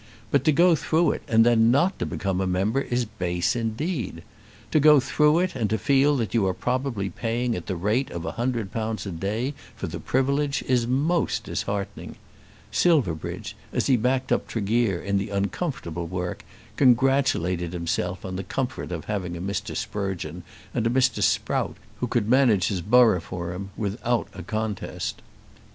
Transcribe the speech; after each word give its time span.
But 0.31 0.43
to 0.45 0.51
go 0.51 0.73
through 0.73 1.11
it 1.11 1.21
and 1.27 1.45
then 1.45 1.69
not 1.69 1.99
to 1.99 2.07
become 2.07 2.41
a 2.41 2.47
member 2.47 2.81
is 2.81 3.05
base 3.05 3.55
indeed! 3.55 4.23
To 4.71 4.79
go 4.79 4.99
through 4.99 5.37
it 5.37 5.55
and 5.55 5.69
to 5.69 5.77
feel 5.77 6.17
that 6.17 6.33
you 6.33 6.47
are 6.47 6.55
probably 6.55 7.11
paying 7.11 7.55
at 7.55 7.67
the 7.67 7.75
rate 7.75 8.09
of 8.09 8.25
a 8.25 8.31
hundred 8.31 8.71
pounds 8.71 9.05
a 9.05 9.11
day 9.11 9.53
for 9.75 9.85
the 9.85 9.99
privilege 9.99 10.63
is 10.63 10.87
most 10.87 11.43
disheartening. 11.43 12.15
Silverbridge, 12.71 13.55
as 13.71 13.85
he 13.85 13.95
backed 13.95 14.31
up 14.31 14.47
Tregear 14.47 14.99
in 14.99 15.19
the 15.19 15.29
uncomfortable 15.29 16.07
work, 16.07 16.43
congratulated 16.77 17.71
himself 17.71 18.25
on 18.25 18.37
the 18.37 18.43
comfort 18.43 18.91
of 18.91 19.05
having 19.05 19.37
a 19.37 19.39
Mr. 19.39 19.77
Sprugeon 19.77 20.41
and 20.73 20.87
a 20.87 20.89
Mr. 20.89 21.21
Sprout 21.21 21.77
who 21.99 22.07
could 22.07 22.27
manage 22.27 22.69
his 22.69 22.81
borough 22.81 23.21
for 23.21 23.53
him 23.53 23.69
without 23.77 24.29
a 24.33 24.41
contest. 24.41 25.21